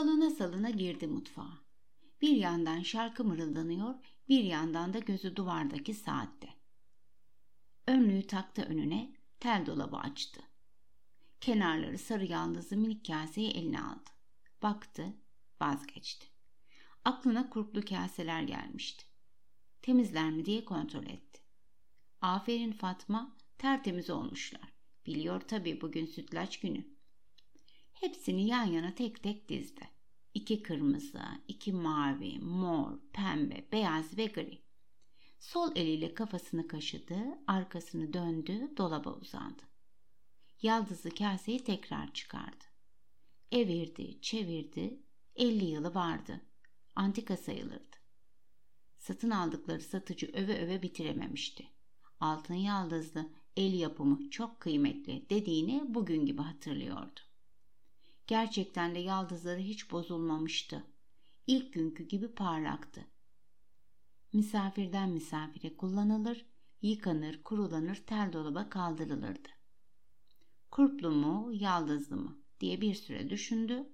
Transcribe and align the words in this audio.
Salına 0.00 0.30
salına 0.30 0.70
girdi 0.70 1.06
mutfağa. 1.06 1.58
Bir 2.20 2.36
yandan 2.36 2.82
şarkı 2.82 3.24
mırıldanıyor, 3.24 3.94
bir 4.28 4.44
yandan 4.44 4.94
da 4.94 4.98
gözü 4.98 5.36
duvardaki 5.36 5.94
saatte. 5.94 6.48
Önlüğü 7.86 8.26
taktı 8.26 8.62
önüne, 8.62 9.12
tel 9.40 9.66
dolabı 9.66 9.96
açtı. 9.96 10.40
Kenarları 11.40 11.98
sarı 11.98 12.24
yaldızlı 12.24 12.76
minik 12.76 13.06
kaseyi 13.06 13.50
eline 13.50 13.80
aldı. 13.80 14.10
Baktı, 14.62 15.14
vazgeçti. 15.60 16.26
Aklına 17.04 17.50
kurplu 17.50 17.84
kaseler 17.84 18.42
gelmişti. 18.42 19.04
Temizler 19.82 20.30
mi 20.30 20.44
diye 20.44 20.64
kontrol 20.64 21.06
etti. 21.06 21.40
Aferin 22.20 22.72
Fatma, 22.72 23.36
tertemiz 23.58 24.10
olmuşlar. 24.10 24.72
Biliyor 25.06 25.40
tabii 25.40 25.80
bugün 25.80 26.06
sütlaç 26.06 26.60
günü. 26.60 26.99
Hepsini 28.00 28.46
yan 28.46 28.64
yana 28.64 28.94
tek 28.94 29.22
tek 29.22 29.48
dizdi. 29.48 29.88
İki 30.34 30.62
kırmızı, 30.62 31.22
iki 31.48 31.72
mavi, 31.72 32.38
mor, 32.38 32.98
pembe, 33.12 33.64
beyaz 33.72 34.18
ve 34.18 34.26
gri. 34.26 34.58
Sol 35.38 35.72
eliyle 35.76 36.14
kafasını 36.14 36.68
kaşıdı, 36.68 37.18
arkasını 37.46 38.12
döndü, 38.12 38.76
dolaba 38.76 39.10
uzandı. 39.10 39.62
Yaldızlı 40.62 41.10
kaseyi 41.10 41.64
tekrar 41.64 42.12
çıkardı. 42.12 42.64
Evirdi, 43.52 44.20
çevirdi, 44.20 45.00
elli 45.36 45.64
yılı 45.64 45.94
vardı. 45.94 46.40
Antika 46.96 47.36
sayılırdı. 47.36 47.96
Satın 48.98 49.30
aldıkları 49.30 49.80
satıcı 49.80 50.30
öve 50.34 50.58
öve 50.64 50.82
bitirememişti. 50.82 51.68
Altın 52.20 52.54
yaldızlı, 52.54 53.30
el 53.56 53.74
yapımı 53.74 54.30
çok 54.30 54.60
kıymetli 54.60 55.30
dediğini 55.30 55.94
bugün 55.94 56.26
gibi 56.26 56.42
hatırlıyordu. 56.42 57.20
Gerçekten 58.30 58.94
de 58.94 58.98
yaldızları 58.98 59.60
hiç 59.60 59.90
bozulmamıştı. 59.90 60.86
İlk 61.46 61.72
günkü 61.72 62.08
gibi 62.08 62.34
parlaktı. 62.34 63.06
Misafirden 64.32 65.10
misafire 65.10 65.76
kullanılır, 65.76 66.46
yıkanır, 66.82 67.42
kurulanır, 67.42 67.94
tel 67.94 68.32
dolaba 68.32 68.68
kaldırılırdı. 68.68 69.48
Kurplu 70.70 71.10
mu, 71.10 71.50
yaldızlı 71.52 72.16
mı 72.16 72.42
diye 72.60 72.80
bir 72.80 72.94
süre 72.94 73.30
düşündü. 73.30 73.92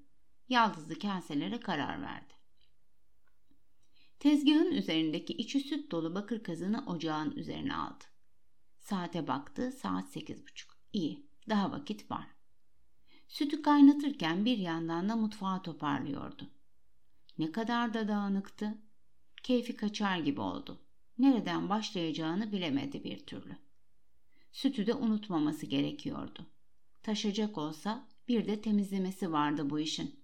Yaldızlı 0.48 0.98
kaselere 0.98 1.60
karar 1.60 2.02
verdi. 2.02 2.34
Tezgahın 4.18 4.72
üzerindeki 4.72 5.32
içi 5.32 5.60
süt 5.60 5.90
dolu 5.90 6.14
bakır 6.14 6.42
kazını 6.42 6.86
ocağın 6.86 7.30
üzerine 7.30 7.74
aldı. 7.74 8.04
Saate 8.78 9.28
baktı, 9.28 9.72
saat 9.72 10.12
sekiz 10.12 10.46
buçuk. 10.46 10.70
İyi, 10.92 11.30
daha 11.48 11.72
vakit 11.72 12.10
var. 12.10 12.35
Sütü 13.28 13.62
kaynatırken 13.62 14.44
bir 14.44 14.58
yandan 14.58 15.08
da 15.08 15.16
mutfağı 15.16 15.62
toparlıyordu. 15.62 16.50
Ne 17.38 17.52
kadar 17.52 17.94
da 17.94 18.08
dağınıktı. 18.08 18.78
Keyfi 19.42 19.76
kaçar 19.76 20.18
gibi 20.18 20.40
oldu. 20.40 20.80
Nereden 21.18 21.68
başlayacağını 21.68 22.52
bilemedi 22.52 23.04
bir 23.04 23.26
türlü. 23.26 23.56
Sütü 24.52 24.86
de 24.86 24.94
unutmaması 24.94 25.66
gerekiyordu. 25.66 26.46
Taşacak 27.02 27.58
olsa 27.58 28.08
bir 28.28 28.46
de 28.46 28.60
temizlemesi 28.60 29.32
vardı 29.32 29.70
bu 29.70 29.80
işin. 29.80 30.20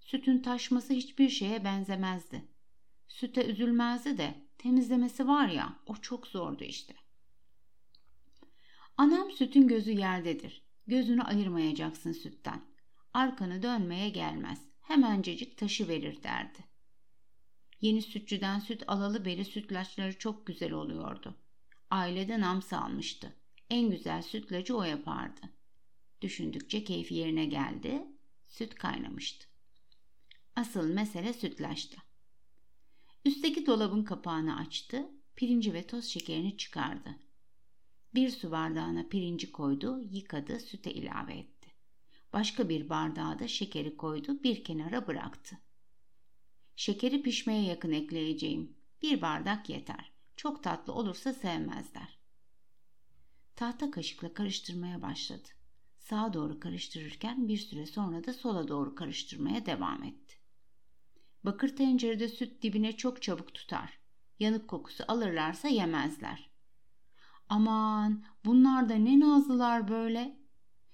Sütün 0.00 0.38
taşması 0.38 0.92
hiçbir 0.92 1.28
şeye 1.28 1.64
benzemezdi. 1.64 2.48
Süte 3.08 3.46
üzülmezdi 3.46 4.18
de 4.18 4.34
temizlemesi 4.58 5.28
var 5.28 5.48
ya 5.48 5.76
o 5.86 5.96
çok 5.96 6.26
zordu 6.26 6.64
işte. 6.64 6.94
Anam 8.96 9.30
sütün 9.30 9.68
gözü 9.68 9.90
yerdedir. 9.90 10.69
Gözünü 10.90 11.22
ayırmayacaksın 11.22 12.12
sütten. 12.12 12.62
Arkanı 13.14 13.62
dönmeye 13.62 14.08
gelmez. 14.08 14.58
Hemencecik 14.80 15.58
taşı 15.58 15.88
verir 15.88 16.22
derdi. 16.22 16.58
Yeni 17.80 18.02
sütçüden 18.02 18.58
süt 18.58 18.82
alalı 18.86 19.24
beri 19.24 19.44
sütlaçları 19.44 20.18
çok 20.18 20.46
güzel 20.46 20.72
oluyordu. 20.72 21.34
Ailede 21.90 22.40
nam 22.40 22.62
salmıştı. 22.62 23.36
En 23.70 23.90
güzel 23.90 24.22
sütlacı 24.22 24.76
o 24.76 24.82
yapardı. 24.82 25.40
Düşündükçe 26.22 26.84
keyfi 26.84 27.14
yerine 27.14 27.44
geldi. 27.44 28.02
Süt 28.48 28.74
kaynamıştı. 28.74 29.46
Asıl 30.56 30.94
mesele 30.94 31.32
sütlaçtı. 31.32 31.96
Üstteki 33.24 33.66
dolabın 33.66 34.04
kapağını 34.04 34.58
açtı. 34.58 35.08
Pirinci 35.36 35.74
ve 35.74 35.86
toz 35.86 36.04
şekerini 36.04 36.56
çıkardı. 36.56 37.16
Bir 38.14 38.30
su 38.30 38.50
bardağına 38.50 39.08
pirinci 39.08 39.52
koydu, 39.52 40.00
yıkadı, 40.10 40.60
süte 40.60 40.94
ilave 40.94 41.34
etti. 41.34 41.72
Başka 42.32 42.68
bir 42.68 42.88
bardağa 42.88 43.38
da 43.38 43.48
şekeri 43.48 43.96
koydu, 43.96 44.42
bir 44.42 44.64
kenara 44.64 45.06
bıraktı. 45.06 45.58
Şekeri 46.76 47.22
pişmeye 47.22 47.62
yakın 47.62 47.92
ekleyeceğim. 47.92 48.76
Bir 49.02 49.22
bardak 49.22 49.70
yeter. 49.70 50.12
Çok 50.36 50.62
tatlı 50.62 50.92
olursa 50.92 51.32
sevmezler. 51.32 52.18
Tahta 53.56 53.90
kaşıkla 53.90 54.34
karıştırmaya 54.34 55.02
başladı. 55.02 55.48
Sağa 55.98 56.32
doğru 56.32 56.60
karıştırırken 56.60 57.48
bir 57.48 57.58
süre 57.58 57.86
sonra 57.86 58.24
da 58.24 58.32
sola 58.32 58.68
doğru 58.68 58.94
karıştırmaya 58.94 59.66
devam 59.66 60.04
etti. 60.04 60.36
Bakır 61.44 61.76
tencerede 61.76 62.28
süt 62.28 62.62
dibine 62.62 62.96
çok 62.96 63.22
çabuk 63.22 63.54
tutar. 63.54 64.00
Yanık 64.38 64.68
kokusu 64.68 65.04
alırlarsa 65.08 65.68
yemezler. 65.68 66.49
Aman 67.50 68.24
bunlar 68.44 68.88
da 68.88 68.94
ne 68.94 69.20
nazlılar 69.20 69.88
böyle. 69.88 70.36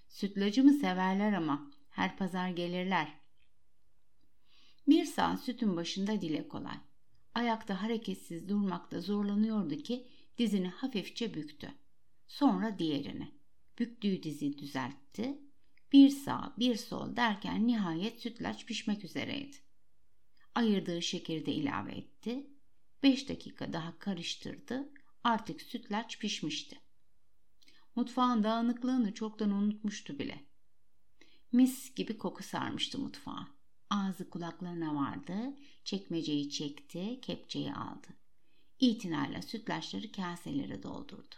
Sütlacımı 0.08 0.72
severler 0.72 1.32
ama 1.32 1.70
her 1.90 2.16
pazar 2.16 2.48
gelirler. 2.48 3.08
Bir 4.88 5.04
saat 5.04 5.40
sütün 5.40 5.76
başında 5.76 6.20
dile 6.20 6.48
kolay. 6.48 6.76
Ayakta 7.34 7.82
hareketsiz 7.82 8.48
durmakta 8.48 9.00
zorlanıyordu 9.00 9.76
ki 9.76 10.06
dizini 10.38 10.68
hafifçe 10.68 11.34
büktü. 11.34 11.74
Sonra 12.26 12.78
diğerini. 12.78 13.28
Büktüğü 13.78 14.22
dizi 14.22 14.58
düzeltti. 14.58 15.38
Bir 15.92 16.08
sağ 16.08 16.54
bir 16.58 16.76
sol 16.76 17.16
derken 17.16 17.66
nihayet 17.66 18.20
sütlaç 18.20 18.66
pişmek 18.66 19.04
üzereydi. 19.04 19.56
Ayırdığı 20.54 21.02
şekeri 21.02 21.46
de 21.46 21.52
ilave 21.52 21.92
etti. 21.92 22.46
Beş 23.02 23.28
dakika 23.28 23.72
daha 23.72 23.98
karıştırdı. 23.98 24.88
Artık 25.26 25.62
sütlaç 25.62 26.18
pişmişti. 26.18 26.80
Mutfağın 27.96 28.42
dağınıklığını 28.42 29.14
çoktan 29.14 29.50
unutmuştu 29.50 30.18
bile. 30.18 30.44
Mis 31.52 31.94
gibi 31.94 32.18
koku 32.18 32.42
sarmıştı 32.42 32.98
mutfağa. 32.98 33.48
Ağzı 33.90 34.30
kulaklarına 34.30 34.94
vardı, 34.94 35.34
çekmeceyi 35.84 36.50
çekti, 36.50 37.20
kepçeyi 37.20 37.72
aldı. 37.74 38.06
İtinayla 38.80 39.42
sütlaçları 39.42 40.12
kaselere 40.12 40.82
doldurdu. 40.82 41.34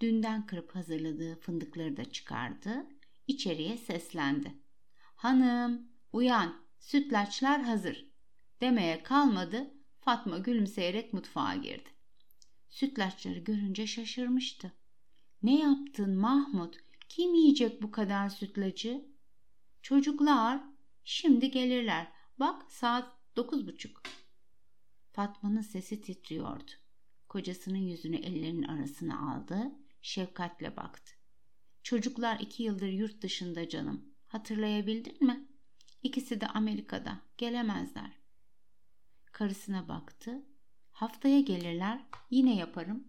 Dünden 0.00 0.46
kırıp 0.46 0.74
hazırladığı 0.74 1.40
fındıkları 1.40 1.96
da 1.96 2.04
çıkardı, 2.04 2.86
içeriye 3.26 3.76
seslendi. 3.76 4.54
Hanım, 5.14 5.88
uyan, 6.12 6.64
sütlaçlar 6.78 7.62
hazır. 7.62 8.06
Demeye 8.60 9.02
kalmadı, 9.02 9.74
Fatma 10.00 10.38
gülümseyerek 10.38 11.12
mutfağa 11.12 11.54
girdi. 11.54 11.93
Sütlaçları 12.74 13.38
görünce 13.38 13.86
şaşırmıştı. 13.86 14.72
Ne 15.42 15.60
yaptın 15.60 16.16
Mahmut? 16.18 16.76
Kim 17.08 17.34
yiyecek 17.34 17.82
bu 17.82 17.90
kadar 17.90 18.28
sütlacı? 18.28 19.04
Çocuklar, 19.82 20.60
şimdi 21.04 21.50
gelirler. 21.50 22.12
Bak 22.38 22.72
saat 22.72 23.12
dokuz 23.36 23.66
buçuk. 23.66 24.02
Fatma'nın 25.12 25.60
sesi 25.60 26.00
titriyordu. 26.00 26.70
Kocasının 27.28 27.78
yüzünü 27.78 28.16
ellerinin 28.16 28.62
arasına 28.62 29.32
aldı, 29.32 29.72
şefkatle 30.02 30.76
baktı. 30.76 31.12
Çocuklar 31.82 32.40
iki 32.40 32.62
yıldır 32.62 32.88
yurt 32.88 33.22
dışında 33.22 33.68
canım. 33.68 34.14
Hatırlayabildin 34.26 35.26
mi? 35.26 35.48
İkisi 36.02 36.40
de 36.40 36.46
Amerika'da. 36.46 37.20
Gelemezler. 37.38 38.10
Karısına 39.32 39.88
baktı. 39.88 40.42
Haftaya 40.94 41.40
gelirler. 41.40 42.00
Yine 42.30 42.56
yaparım. 42.56 43.04